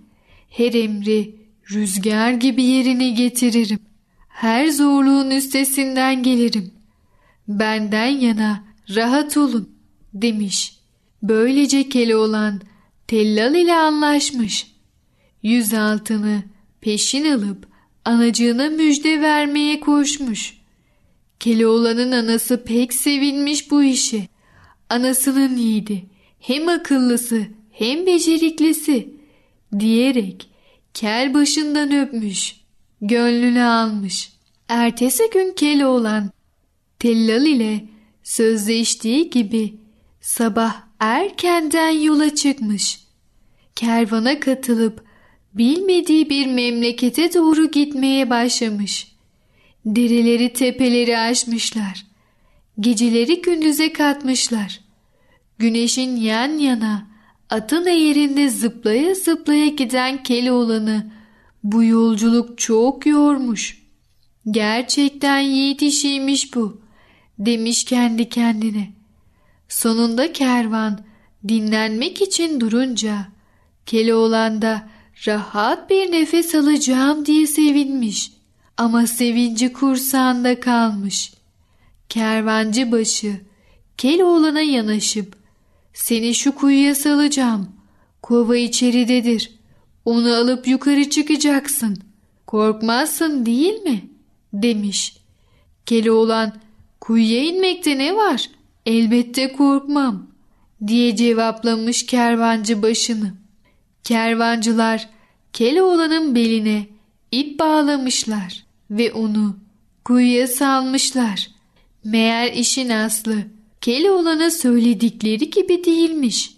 Her 0.49 0.73
emri 0.73 1.35
rüzgar 1.71 2.31
gibi 2.31 2.63
yerine 2.63 3.09
getiririm. 3.09 3.79
Her 4.27 4.67
zorluğun 4.67 5.31
üstesinden 5.31 6.23
gelirim. 6.23 6.78
Benden 7.49 8.07
yana 8.07 8.63
rahat 8.95 9.37
olun 9.37 9.69
demiş. 10.13 10.79
Böylece 11.23 11.89
Keloğlan 11.89 12.61
Tellal 13.07 13.55
ile 13.55 13.73
anlaşmış. 13.73 14.67
Yüz 15.43 15.73
altını 15.73 16.43
peşin 16.81 17.31
alıp 17.31 17.67
anacığına 18.05 18.69
müjde 18.69 19.21
vermeye 19.21 19.79
koşmuş. 19.79 20.57
Keloğlan'ın 21.39 22.11
anası 22.11 22.63
pek 22.63 22.93
sevinmiş 22.93 23.71
bu 23.71 23.83
işe. 23.83 24.27
Anasının 24.89 25.57
yiğidi 25.57 26.05
hem 26.39 26.67
akıllısı 26.67 27.47
hem 27.71 28.05
beceriklisi 28.05 29.13
diyerek 29.79 30.49
kel 30.93 31.33
başından 31.33 31.91
öpmüş. 31.91 32.55
Gönlünü 33.01 33.63
almış. 33.63 34.33
Ertesi 34.67 35.23
gün 35.33 35.53
Keloğlan 35.53 36.29
Tellal 36.99 37.45
ile 37.45 37.85
sözleştiği 38.23 39.29
gibi 39.29 39.75
sabah 40.21 40.75
erkenden 40.99 41.89
yola 41.89 42.35
çıkmış. 42.35 42.99
Kervana 43.75 44.39
katılıp 44.39 45.03
bilmediği 45.53 46.29
bir 46.29 46.47
memlekete 46.47 47.33
doğru 47.33 47.71
gitmeye 47.71 48.29
başlamış. 48.29 49.07
Dereleri 49.85 50.53
tepeleri 50.53 51.17
aşmışlar. 51.17 52.05
Geceleri 52.79 53.41
gündüze 53.41 53.93
katmışlar. 53.93 54.79
Güneşin 55.57 56.15
yan 56.15 56.57
yana 56.57 57.07
atın 57.49 57.85
eğerinde 57.85 58.49
zıplaya 58.49 59.15
zıplaya 59.15 59.67
giden 59.67 60.23
Keloğlan'ı 60.23 61.11
bu 61.63 61.83
yolculuk 61.83 62.57
çok 62.57 63.05
yormuş. 63.05 63.83
Gerçekten 64.51 65.39
yiğit 65.39 65.81
işiymiş 65.81 66.55
bu 66.55 66.78
demiş 67.39 67.83
kendi 67.83 68.29
kendine. 68.29 68.93
Sonunda 69.69 70.33
kervan 70.33 70.99
dinlenmek 71.47 72.21
için 72.21 72.59
durunca 72.59 73.27
Keloğlan 73.85 74.61
da 74.61 74.89
rahat 75.27 75.89
bir 75.89 76.11
nefes 76.11 76.55
alacağım 76.55 77.25
diye 77.25 77.47
sevinmiş. 77.47 78.31
Ama 78.77 79.07
sevinci 79.07 79.73
kursağında 79.73 80.59
kalmış. 80.59 81.33
Kervancı 82.09 82.91
başı 82.91 83.41
Keloğlan'a 83.97 84.61
yanaşıp 84.61 85.35
seni 85.93 86.35
şu 86.35 86.55
kuyuya 86.55 86.95
salacağım. 86.95 87.69
Kova 88.21 88.57
içeridedir. 88.57 89.51
Onu 90.05 90.33
alıp 90.33 90.67
yukarı 90.67 91.09
çıkacaksın. 91.09 91.97
Korkmazsın 92.47 93.45
değil 93.45 93.81
mi? 93.81 94.09
demiş. 94.53 95.17
Keloğlan 95.85 96.53
kuyuya 97.09 97.43
inmekte 97.43 97.97
ne 97.97 98.15
var? 98.15 98.49
Elbette 98.85 99.51
korkmam 99.51 100.27
diye 100.87 101.15
cevaplamış 101.15 102.05
kervancı 102.05 102.81
başını. 102.81 103.33
Kervancılar 104.03 105.09
Keloğlan'ın 105.53 106.35
beline 106.35 106.85
ip 107.31 107.59
bağlamışlar 107.59 108.65
ve 108.91 109.13
onu 109.13 109.55
kuyuya 110.05 110.47
salmışlar. 110.47 111.47
Meğer 112.03 112.53
işin 112.53 112.89
aslı 112.89 113.35
Keloğlan'a 113.81 114.51
söyledikleri 114.51 115.49
gibi 115.49 115.83
değilmiş. 115.85 116.51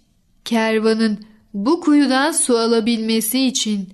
Kervanın 0.46 1.20
bu 1.54 1.82
kuyudan 1.82 2.32
su 2.32 2.58
alabilmesi 2.58 3.40
için 3.40 3.90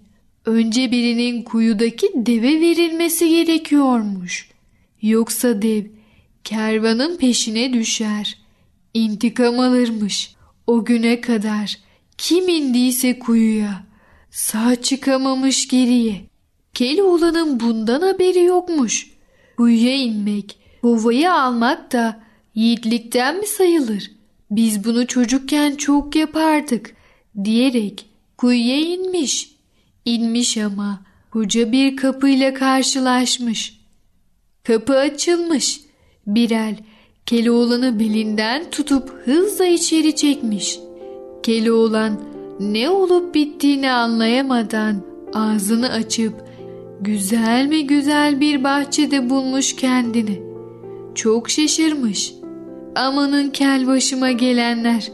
önce 0.45 0.91
birinin 0.91 1.43
kuyudaki 1.43 2.11
deve 2.15 2.61
verilmesi 2.61 3.29
gerekiyormuş. 3.29 4.49
Yoksa 5.01 5.61
dev 5.61 5.96
kervanın 6.47 7.17
peşine 7.17 7.73
düşer. 7.73 8.37
İntikam 8.93 9.59
alırmış. 9.59 10.35
O 10.67 10.85
güne 10.85 11.21
kadar 11.21 11.77
kim 12.17 12.49
indiyse 12.49 13.19
kuyuya 13.19 13.83
sağ 14.31 14.75
çıkamamış 14.81 15.67
geriye. 15.67 16.21
Keloğlan'ın 16.73 17.59
bundan 17.59 18.01
haberi 18.01 18.43
yokmuş. 18.43 19.11
Kuyuya 19.57 19.95
inmek, 19.95 20.59
kovayı 20.81 21.33
almak 21.33 21.91
da 21.91 22.23
yiğitlikten 22.55 23.39
mi 23.39 23.47
sayılır? 23.47 24.11
Biz 24.51 24.83
bunu 24.83 25.07
çocukken 25.07 25.75
çok 25.75 26.15
yapardık 26.15 26.95
diyerek 27.43 28.05
kuyuya 28.37 28.79
inmiş. 28.79 29.51
İnmiş 30.05 30.57
ama 30.57 31.01
koca 31.31 31.71
bir 31.71 31.97
kapıyla 31.97 32.53
karşılaşmış. 32.53 33.79
Kapı 34.63 34.97
açılmış. 34.97 35.86
Birel 36.27 36.75
Keloğlan'ı 37.25 37.99
belinden 37.99 38.63
tutup 38.71 39.09
hızla 39.25 39.65
içeri 39.65 40.15
çekmiş. 40.15 40.79
Keloğlan 41.43 42.21
ne 42.59 42.89
olup 42.89 43.35
bittiğini 43.35 43.91
anlayamadan 43.91 44.95
ağzını 45.33 45.89
açıp 45.89 46.33
güzel 47.01 47.67
mi 47.67 47.87
güzel 47.87 48.41
bir 48.41 48.63
bahçede 48.63 49.29
bulmuş 49.29 49.75
kendini. 49.75 50.41
Çok 51.15 51.49
şaşırmış. 51.49 52.33
Amanın 52.95 53.49
kel 53.49 53.87
başıma 53.87 54.31
gelenler. 54.31 55.11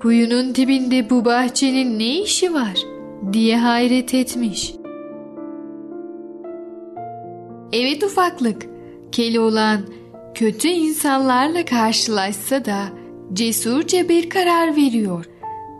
Kuyunun 0.00 0.54
dibinde 0.54 1.10
bu 1.10 1.24
bahçenin 1.24 1.98
ne 1.98 2.20
işi 2.20 2.54
var 2.54 2.78
diye 3.32 3.58
hayret 3.58 4.14
etmiş. 4.14 4.74
Evet 7.72 8.02
ufaklık, 8.02 8.66
Keloğlan 9.12 9.80
kötü 10.34 10.68
insanlarla 10.68 11.64
karşılaşsa 11.64 12.64
da 12.64 12.84
cesurca 13.32 14.08
bir 14.08 14.30
karar 14.30 14.76
veriyor. 14.76 15.24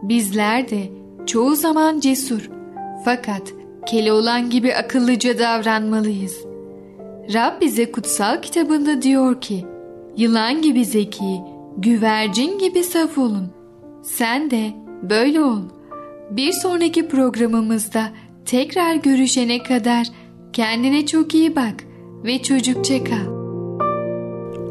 Bizler 0.03 0.71
de 0.71 0.91
çoğu 1.27 1.57
zaman 1.57 2.01
cesur 2.01 2.51
fakat 3.05 3.43
Keloğlan 3.87 4.51
gibi 4.51 4.75
akıllıca 4.75 5.39
davranmalıyız. 5.39 6.45
Rab 7.35 7.61
bize 7.61 7.93
kutsal 7.93 8.43
kitabında 8.43 9.03
diyor 9.03 9.41
ki, 9.41 9.65
yılan 10.17 10.63
gibi 10.63 10.85
zeki, 10.85 11.41
güvercin 11.77 12.59
gibi 12.59 12.85
saf 12.85 13.19
olun. 13.19 13.49
Sen 14.03 14.51
de 14.51 14.71
böyle 15.03 15.41
ol. 15.41 15.63
Bir 16.31 16.53
sonraki 16.53 17.09
programımızda 17.09 18.09
tekrar 18.45 18.95
görüşene 18.95 19.63
kadar 19.63 20.07
kendine 20.53 21.07
çok 21.07 21.35
iyi 21.35 21.57
bak 21.57 21.85
ve 22.25 22.43
çocukça 22.43 23.05
kal. 23.05 23.40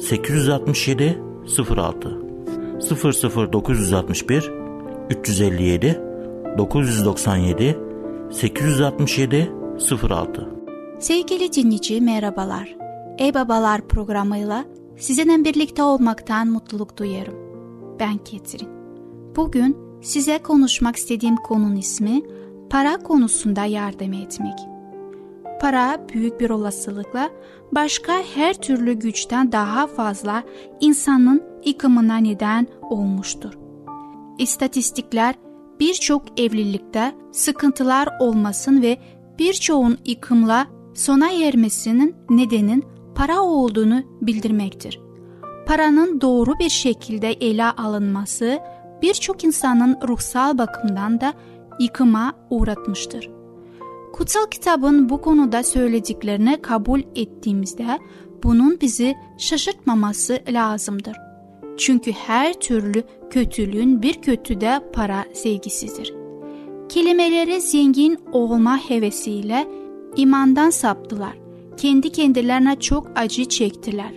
867 0.00 1.18
06 1.46 2.08
00961 3.52 4.50
357 5.10 6.00
997 6.58 7.76
867 8.30 9.52
06 9.78 10.56
Sevgili 10.98 11.52
dinleyici 11.52 12.00
merhabalar. 12.00 12.76
Ey 13.18 13.34
Babalar 13.34 13.88
programıyla 13.88 14.64
sizinle 14.98 15.44
birlikte 15.44 15.82
olmaktan 15.82 16.48
mutluluk 16.48 16.96
duyarım. 16.96 17.34
Ben 18.00 18.18
Ketrin. 18.18 18.68
Bugün 19.36 19.76
size 20.02 20.38
konuşmak 20.38 20.96
istediğim 20.96 21.36
konunun 21.36 21.76
ismi 21.76 22.22
para 22.70 22.96
konusunda 22.96 23.64
yardım 23.64 24.12
etmek. 24.12 24.75
Para 25.60 26.08
büyük 26.14 26.40
bir 26.40 26.50
olasılıkla 26.50 27.30
başka 27.72 28.12
her 28.34 28.54
türlü 28.54 28.92
güçten 28.92 29.52
daha 29.52 29.86
fazla 29.86 30.42
insanın 30.80 31.42
yıkımına 31.64 32.16
neden 32.16 32.66
olmuştur. 32.82 33.58
İstatistikler 34.38 35.34
birçok 35.80 36.40
evlilikte 36.40 37.14
sıkıntılar 37.32 38.08
olmasın 38.20 38.82
ve 38.82 38.98
birçoğun 39.38 39.98
yıkımla 40.06 40.66
sona 40.94 41.30
ermesinin 41.32 42.16
nedenin 42.30 42.84
para 43.14 43.40
olduğunu 43.40 44.02
bildirmektir. 44.20 45.00
Paranın 45.66 46.20
doğru 46.20 46.58
bir 46.58 46.68
şekilde 46.68 47.32
ele 47.32 47.64
alınması 47.64 48.58
birçok 49.02 49.44
insanın 49.44 49.96
ruhsal 50.08 50.58
bakımdan 50.58 51.20
da 51.20 51.34
yıkıma 51.80 52.32
uğratmıştır. 52.50 53.35
Kutsal 54.16 54.46
kitabın 54.46 55.08
bu 55.08 55.20
konuda 55.20 55.62
söylediklerini 55.62 56.62
kabul 56.62 57.00
ettiğimizde 57.14 57.98
bunun 58.42 58.80
bizi 58.80 59.14
şaşırtmaması 59.38 60.38
lazımdır. 60.48 61.16
Çünkü 61.76 62.12
her 62.12 62.52
türlü 62.52 63.02
kötülüğün 63.30 64.02
bir 64.02 64.14
kötü 64.14 64.60
de 64.60 64.80
para 64.92 65.24
sevgisidir. 65.32 66.14
Kelimeleri 66.88 67.60
zengin 67.60 68.18
olma 68.32 68.78
hevesiyle 68.78 69.68
imandan 70.16 70.70
saptılar. 70.70 71.38
Kendi 71.76 72.12
kendilerine 72.12 72.80
çok 72.80 73.06
acı 73.16 73.44
çektiler. 73.44 74.12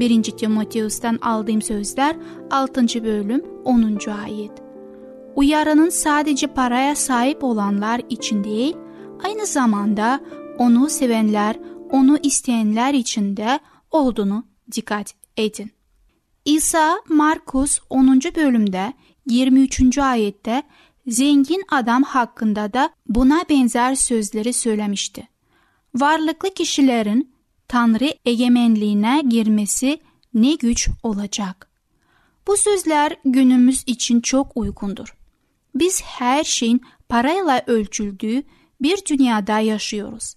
1. 0.00 0.22
Timoteus'tan 0.22 1.18
aldığım 1.22 1.62
sözler 1.62 2.16
6. 2.50 3.04
bölüm 3.04 3.44
10. 3.64 3.98
ayet. 4.24 4.52
Uyarının 5.36 5.88
sadece 5.88 6.46
paraya 6.46 6.94
sahip 6.94 7.44
olanlar 7.44 8.00
için 8.08 8.44
değil, 8.44 8.76
aynı 9.24 9.46
zamanda 9.46 10.20
onu 10.58 10.88
sevenler, 10.88 11.58
onu 11.90 12.18
isteyenler 12.22 12.94
için 12.94 13.36
de 13.36 13.60
olduğunu 13.90 14.46
dikkat 14.72 15.14
edin. 15.36 15.70
İsa 16.44 16.98
Markus 17.08 17.80
10. 17.90 18.20
bölümde 18.20 18.92
23. 19.26 19.98
ayette 19.98 20.62
zengin 21.06 21.62
adam 21.70 22.02
hakkında 22.02 22.72
da 22.72 22.90
buna 23.06 23.44
benzer 23.50 23.94
sözleri 23.94 24.52
söylemişti. 24.52 25.28
Varlıklı 25.94 26.54
kişilerin 26.54 27.32
Tanrı 27.68 28.14
egemenliğine 28.24 29.22
girmesi 29.28 30.00
ne 30.34 30.54
güç 30.54 30.88
olacak. 31.02 31.68
Bu 32.46 32.56
sözler 32.56 33.16
günümüz 33.24 33.82
için 33.86 34.20
çok 34.20 34.56
uygundur. 34.56 35.16
Biz 35.74 36.02
her 36.02 36.44
şeyin 36.44 36.80
parayla 37.08 37.62
ölçüldüğü 37.66 38.42
bir 38.82 39.04
dünyada 39.06 39.58
yaşıyoruz. 39.58 40.34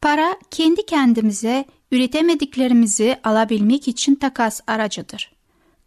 Para 0.00 0.36
kendi 0.50 0.86
kendimize 0.86 1.64
üretemediklerimizi 1.92 3.16
alabilmek 3.24 3.88
için 3.88 4.14
takas 4.14 4.60
aracıdır. 4.66 5.32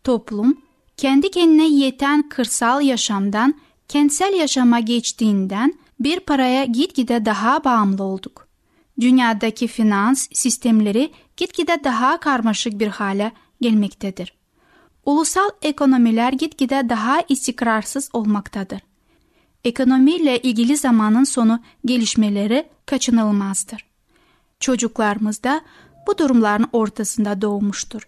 Toplum 0.04 0.62
kendi 0.98 1.32
kendine 1.32 1.70
yeten 1.70 2.30
kırsal 2.30 2.82
yaşamdan 2.82 3.60
kentsel 3.88 4.34
yaşama 4.34 4.80
geçtiğinden 4.80 5.74
bir 6.00 6.20
paraya 6.20 6.66
gitgide 6.66 7.26
daha 7.26 7.64
bağımlı 7.64 8.04
olduk. 8.04 8.48
Dünyadaki 9.00 9.68
finans 9.68 10.28
sistemleri 10.34 11.12
gitgide 11.38 11.84
daha 11.84 12.20
karmaşık 12.20 12.80
bir 12.80 12.88
hale 12.88 13.32
gelmektedir. 13.62 14.34
Ulusal 15.06 15.50
ekonomiler 15.62 16.34
gitgide 16.34 16.90
daha 16.90 17.22
istikrarsız 17.30 18.10
olmaktadır. 18.14 18.80
Ekonomiyle 19.64 20.40
ilgili 20.40 20.78
zamanın 20.78 21.24
sonu 21.24 21.60
gelişmeleri 21.86 22.66
kaçınılmazdır. 22.86 23.86
Çocuklarımız 24.60 25.44
da 25.44 25.62
bu 26.08 26.18
durumların 26.18 26.68
ortasında 26.74 27.42
doğmuştur. 27.42 28.02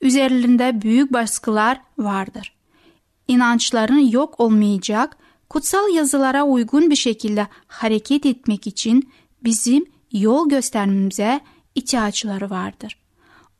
Üzerlerinde 0.00 0.82
büyük 0.82 1.12
baskılar 1.12 1.80
vardır. 1.98 2.54
İnançların 3.28 4.08
yok 4.10 4.40
olmayacak, 4.40 5.16
kutsal 5.48 5.94
yazılara 5.94 6.44
uygun 6.44 6.90
bir 6.90 6.96
şekilde 6.96 7.46
hareket 7.66 8.26
etmek 8.26 8.66
için 8.66 9.10
bizim 9.44 9.84
yol 10.12 10.48
göstermemize 10.48 11.40
ihtiyaçları 11.74 12.50
vardır. 12.50 12.96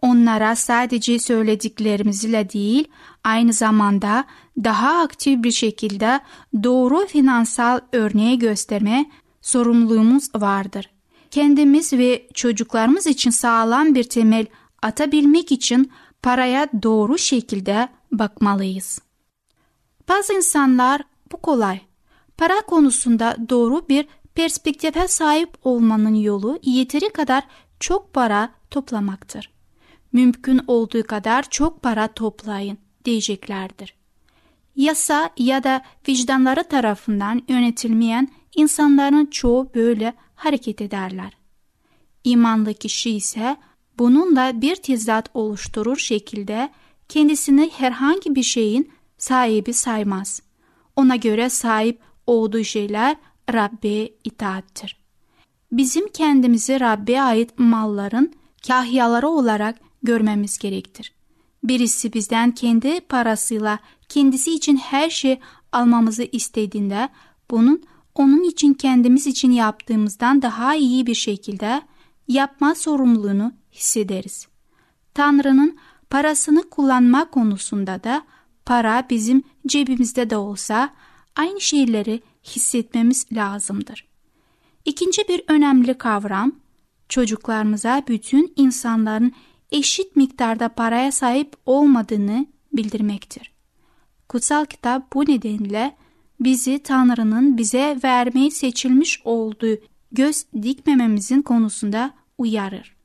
onlara 0.03 0.57
sadece 0.57 1.19
söylediklerimizle 1.19 2.51
değil, 2.51 2.89
aynı 3.25 3.53
zamanda 3.53 4.25
daha 4.65 5.03
aktif 5.03 5.45
bir 5.45 5.51
şekilde 5.51 6.21
doğru 6.63 7.07
finansal 7.07 7.81
örneği 7.93 8.39
gösterme 8.39 9.11
sorumluluğumuz 9.43 10.35
vardır. 10.35 10.91
Kendimiz 11.31 11.93
ve 11.93 12.29
çocuklarımız 12.35 13.07
için 13.07 13.31
sağlam 13.31 13.95
bir 13.95 14.05
temel 14.05 14.47
atabilmek 14.83 15.53
için 15.53 15.93
paraya 16.23 16.69
doğru 16.83 17.19
şekilde 17.19 17.89
bakmalıyız. 18.13 19.01
Bazı 20.09 20.33
insanlar 20.33 21.03
bu 21.33 21.37
kolay. 21.37 21.81
Para 22.37 22.61
konusunda 22.61 23.37
doğru 23.49 23.89
bir 23.89 24.07
perspektife 24.35 25.09
sahip 25.09 25.51
olmanın 25.63 26.15
yolu 26.15 26.59
yeteri 26.63 27.13
kadar 27.13 27.45
çok 27.81 28.15
para 28.15 28.51
toplamaktır. 28.71 29.51
Mümkün 30.13 30.61
olduğu 30.67 31.03
kadar 31.03 31.51
çok 31.51 31.83
para 31.83 32.09
toplayın 32.09 32.79
diyeceklerdir. 33.05 34.04
Yasa 34.77 35.31
ya 35.39 35.65
da 35.65 35.83
vicdanları 36.09 36.65
tarafından 36.65 37.43
yönetilmeyen 37.49 38.29
insanların 38.55 39.27
çoğu 39.27 39.71
böyle 39.75 40.15
hareket 40.35 40.81
ederler. 40.81 41.33
İmanlı 42.25 42.75
kişi 42.75 43.11
ise 43.11 43.57
bununla 43.99 44.61
bir 44.61 44.77
tezat 44.77 45.31
oluşturur 45.35 45.97
şekilde 45.97 46.71
kendisini 47.09 47.71
herhangi 47.77 48.35
bir 48.35 48.43
şeyin 48.43 48.93
sahibi 49.19 49.73
saymaz. 49.73 50.43
Ona 50.97 51.17
göre 51.17 51.51
sahip 51.51 52.01
olduğu 52.27 52.65
şeyler 52.65 53.17
Rabbe 53.53 54.09
itaattir. 54.25 55.05
Bizim 55.73 56.09
kendimizi 56.09 56.81
Rabbe 56.81 57.23
ait 57.23 57.59
malların 57.59 58.33
kahyaları 58.67 59.29
olarak 59.29 59.77
görmemiz 60.03 60.59
gerektir. 60.59 61.13
Birisi 61.65 62.13
bizden 62.13 62.51
kendi 62.51 63.01
parasıyla 63.01 63.79
kendisi 64.09 64.55
için 64.55 64.77
her 64.77 65.11
şey 65.11 65.41
almamızı 65.73 66.23
istediğinde 66.33 67.09
bunun 67.51 67.83
onun 68.15 68.43
için 68.43 68.75
kendimiz 68.75 69.27
için 69.27 69.51
yaptığımızdan 69.51 70.43
daha 70.43 70.75
iyi 70.75 71.07
bir 71.07 71.15
şekilde 71.15 71.83
yapma 72.29 72.75
sorumluluğunu 72.75 73.53
hissederiz. 73.73 74.49
Tanrı'nın 75.15 75.79
parasını 76.11 76.71
kullanma 76.71 77.31
konusunda 77.31 78.05
da 78.05 78.23
para 78.67 79.07
bizim 79.11 79.43
cebimizde 79.67 80.31
de 80.31 80.37
olsa 80.37 80.95
aynı 81.37 81.61
şeyleri 81.61 82.23
hissetmemiz 82.45 83.27
lazımdır. 83.33 84.09
İkinci 84.85 85.29
bir 85.29 85.43
önemli 85.49 85.99
kavram 85.99 86.53
çocuklarımıza 87.09 88.03
bütün 88.09 88.53
insanların 88.57 89.33
eşit 89.75 90.17
miktarda 90.17 90.69
paraya 90.69 91.13
sahip 91.13 91.57
olmadığını 91.67 92.47
bildirmektir. 92.73 93.53
Kutsal 94.29 94.65
kitap 94.65 95.15
bu 95.15 95.23
nedenle 95.23 95.97
bizi 96.41 96.79
Tanrı'nın 96.79 97.59
bize 97.59 97.99
vermeyi 98.05 98.51
seçilmiş 98.51 99.21
olduğu 99.25 99.77
göz 100.13 100.47
dikmememizin 100.63 101.43
konusunda 101.43 102.15
uyarır. 102.39 102.97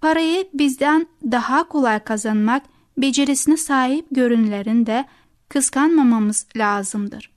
Parayı 0.00 0.48
bizden 0.54 1.06
daha 1.22 1.68
kolay 1.68 2.04
kazanmak 2.04 2.62
becerisine 2.98 3.56
sahip 3.56 4.06
görünlerin 4.10 4.86
de 4.86 5.04
kıskanmamamız 5.48 6.46
lazımdır. 6.56 7.30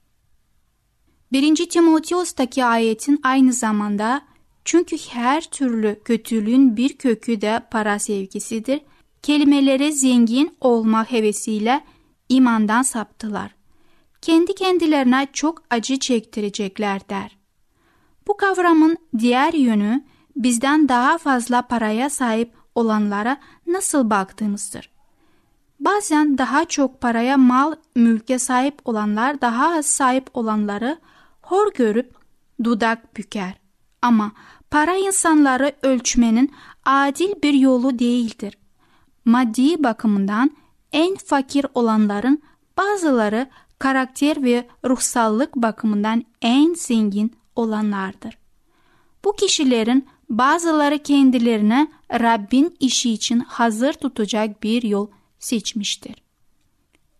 1. 1.32 1.68
Timoteos'taki 1.68 2.64
ayetin 2.64 3.20
aynı 3.22 3.52
zamanda 3.52 4.22
çünkü 4.70 4.96
her 4.96 5.40
türlü 5.40 6.00
kötülüğün 6.04 6.76
bir 6.76 6.98
kökü 6.98 7.40
de 7.40 7.62
para 7.70 7.98
sevgisidir. 7.98 8.80
Kelimelere 9.22 9.92
zengin 9.92 10.56
olma 10.60 11.10
hevesiyle 11.10 11.84
imandan 12.28 12.82
saptılar. 12.82 13.54
Kendi 14.22 14.54
kendilerine 14.54 15.28
çok 15.32 15.62
acı 15.70 15.98
çektirecekler 15.98 17.08
der. 17.08 17.38
Bu 18.26 18.36
kavramın 18.36 18.96
diğer 19.18 19.52
yönü 19.52 20.04
bizden 20.36 20.88
daha 20.88 21.18
fazla 21.18 21.62
paraya 21.62 22.10
sahip 22.10 22.52
olanlara 22.74 23.36
nasıl 23.66 24.10
baktığımızdır. 24.10 24.90
Bazen 25.80 26.38
daha 26.38 26.64
çok 26.64 27.00
paraya 27.00 27.36
mal, 27.36 27.74
mülke 27.96 28.38
sahip 28.38 28.80
olanlar 28.84 29.40
daha 29.40 29.78
az 29.78 29.86
sahip 29.86 30.30
olanları 30.34 30.98
hor 31.42 31.72
görüp 31.74 32.14
dudak 32.64 33.16
büker. 33.16 33.60
Ama 34.02 34.32
para 34.70 34.96
insanları 34.96 35.72
ölçmenin 35.82 36.52
adil 36.84 37.42
bir 37.42 37.54
yolu 37.54 37.98
değildir. 37.98 38.58
Maddi 39.24 39.82
bakımından 39.84 40.50
en 40.92 41.16
fakir 41.16 41.66
olanların 41.74 42.42
bazıları 42.78 43.46
karakter 43.78 44.42
ve 44.42 44.68
ruhsallık 44.84 45.56
bakımından 45.56 46.24
en 46.42 46.74
zengin 46.74 47.32
olanlardır. 47.56 48.38
Bu 49.24 49.36
kişilerin 49.36 50.08
bazıları 50.30 50.98
kendilerine 50.98 51.88
Rabbin 52.12 52.76
işi 52.80 53.12
için 53.12 53.40
hazır 53.40 53.92
tutacak 53.92 54.62
bir 54.62 54.82
yol 54.82 55.08
seçmiştir. 55.38 56.14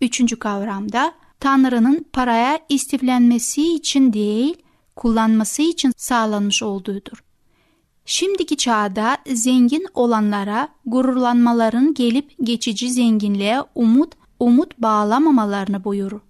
Üçüncü 0.00 0.38
kavramda 0.38 1.14
Tanrı'nın 1.40 2.06
paraya 2.12 2.58
istiflenmesi 2.68 3.74
için 3.74 4.12
değil, 4.12 4.56
kullanması 4.96 5.62
için 5.62 5.92
sağlanmış 5.96 6.62
olduğudur. 6.62 7.29
Şimdiki 8.10 8.56
çağda 8.56 9.18
zengin 9.26 9.86
olanlara 9.94 10.68
gururlanmaların 10.86 11.94
gelip 11.94 12.34
geçici 12.42 12.90
zenginliğe 12.90 13.62
umut 13.74 14.14
umut 14.40 14.78
bağlamamalarını 14.78 15.84
buyurur. 15.84 16.20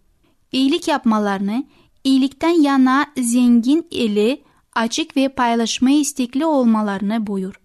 İyilik 0.52 0.88
yapmalarını, 0.88 1.64
iyilikten 2.04 2.62
yana 2.62 3.06
zengin 3.16 3.86
eli 3.92 4.42
açık 4.74 5.16
ve 5.16 5.28
paylaşmaya 5.28 5.98
istekli 5.98 6.46
olmalarını 6.46 7.26
buyur. 7.26 7.60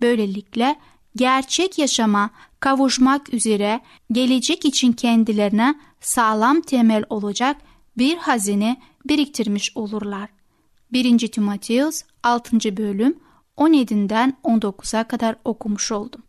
Böylelikle 0.00 0.76
gerçek 1.16 1.78
yaşama 1.78 2.30
kavuşmak 2.60 3.34
üzere 3.34 3.80
gelecek 4.12 4.64
için 4.64 4.92
kendilerine 4.92 5.74
sağlam 6.00 6.60
temel 6.60 7.04
olacak 7.10 7.56
bir 7.96 8.16
hazine 8.16 8.80
biriktirmiş 9.04 9.72
olurlar. 9.76 10.28
1. 10.92 11.18
Timoteus 11.28 12.02
6. 12.22 12.76
bölüm 12.76 13.27
17'den 13.58 14.36
19'a 14.44 15.04
kadar 15.04 15.36
okumuş 15.44 15.92
oldum. 15.92 16.22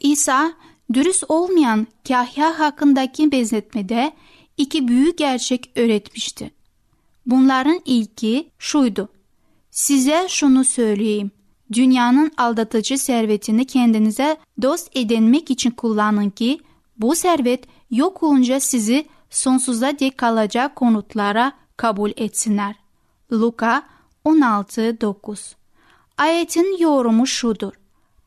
İsa 0.00 0.52
dürüst 0.92 1.24
olmayan 1.28 1.86
kahya 2.08 2.58
hakkındaki 2.58 3.32
benzetmede 3.32 4.12
iki 4.56 4.88
büyük 4.88 5.18
gerçek 5.18 5.70
öğretmişti. 5.76 6.50
Bunların 7.26 7.80
ilki 7.84 8.50
şuydu. 8.58 9.08
Size 9.70 10.26
şunu 10.28 10.64
söyleyeyim. 10.64 11.30
Dünyanın 11.72 12.32
aldatıcı 12.36 12.98
servetini 12.98 13.66
kendinize 13.66 14.36
dost 14.62 14.96
edinmek 14.96 15.50
için 15.50 15.70
kullanın 15.70 16.30
ki 16.30 16.60
bu 16.96 17.14
servet 17.14 17.64
yok 17.90 18.22
olunca 18.22 18.60
sizi 18.60 19.06
sonsuza 19.30 19.98
dek 19.98 20.18
kalacak 20.18 20.76
konutlara 20.76 21.52
kabul 21.76 22.10
etsinler. 22.16 22.74
Luka 23.32 23.82
16.9 24.24 25.63
Ayetin 26.18 26.78
yorumu 26.78 27.26
şudur. 27.26 27.72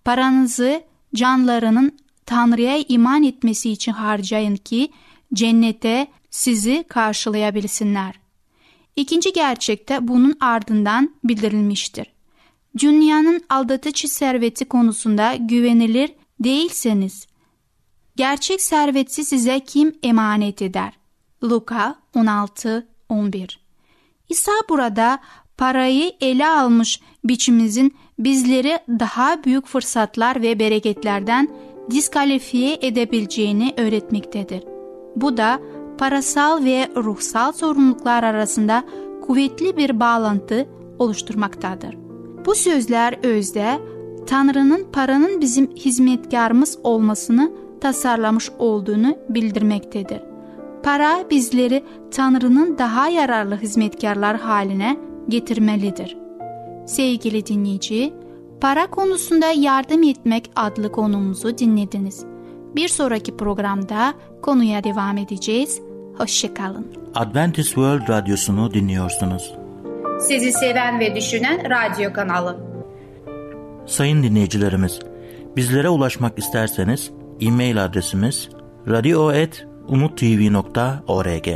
Paranızı 0.05 0.83
canlarının 1.15 1.97
Tanrı'ya 2.25 2.77
iman 2.87 3.23
etmesi 3.23 3.71
için 3.71 3.91
harcayın 3.91 4.55
ki 4.55 4.91
cennete 5.33 6.07
sizi 6.29 6.85
karşılayabilsinler. 6.87 8.19
İkinci 8.95 9.33
gerçekte 9.33 10.07
bunun 10.07 10.37
ardından 10.39 11.15
bildirilmiştir. 11.23 12.07
Dünyanın 12.77 13.41
aldatıcı 13.49 14.07
serveti 14.07 14.65
konusunda 14.65 15.35
güvenilir 15.35 16.13
değilseniz, 16.39 17.27
gerçek 18.15 18.61
serveti 18.61 19.25
size 19.25 19.59
kim 19.59 19.95
emanet 20.03 20.61
eder? 20.61 20.93
Luka 21.43 21.95
16-11 22.15 23.55
İsa 24.29 24.51
burada 24.69 25.19
parayı 25.57 26.11
ele 26.21 26.47
almış 26.47 27.01
biçimimizin 27.29 27.95
bizleri 28.19 28.79
daha 28.89 29.43
büyük 29.43 29.67
fırsatlar 29.67 30.41
ve 30.41 30.59
bereketlerden 30.59 31.49
diskalifiye 31.91 32.77
edebileceğini 32.81 33.73
öğretmektedir. 33.77 34.63
Bu 35.15 35.37
da 35.37 35.59
parasal 35.97 36.65
ve 36.65 36.89
ruhsal 36.95 37.51
sorumluluklar 37.51 38.23
arasında 38.23 38.83
kuvvetli 39.21 39.77
bir 39.77 39.99
bağlantı 39.99 40.67
oluşturmaktadır. 40.99 41.97
Bu 42.45 42.55
sözler 42.55 43.19
özde 43.23 43.79
Tanrı'nın 44.27 44.87
paranın 44.93 45.41
bizim 45.41 45.75
hizmetkarımız 45.75 46.79
olmasını 46.83 47.51
tasarlamış 47.81 48.49
olduğunu 48.59 49.17
bildirmektedir. 49.29 50.21
Para 50.83 51.29
bizleri 51.29 51.83
Tanrı'nın 52.11 52.77
daha 52.77 53.07
yararlı 53.09 53.55
hizmetkarlar 53.55 54.39
haline 54.39 54.97
getirmelidir. 55.29 56.26
Sevgili 56.87 57.45
dinleyici, 57.45 58.13
Para 58.61 58.87
konusunda 58.87 59.51
yardım 59.51 60.03
etmek 60.03 60.51
adlı 60.55 60.91
konumuzu 60.91 61.57
dinlediniz. 61.57 62.25
Bir 62.75 62.87
sonraki 62.87 63.37
programda 63.37 64.13
konuya 64.41 64.83
devam 64.83 65.17
edeceğiz. 65.17 65.81
Hoşçakalın. 66.17 66.87
Adventist 67.15 67.67
World 67.67 68.09
Radyosu'nu 68.09 68.73
dinliyorsunuz. 68.73 69.53
Sizi 70.19 70.51
seven 70.51 70.99
ve 70.99 71.15
düşünen 71.15 71.69
radyo 71.69 72.13
kanalı. 72.13 72.57
Sayın 73.85 74.23
dinleyicilerimiz, 74.23 74.99
bizlere 75.55 75.89
ulaşmak 75.89 76.39
isterseniz 76.39 77.11
e-mail 77.41 77.85
adresimiz 77.85 78.49
radio.umutv.org 78.87 81.47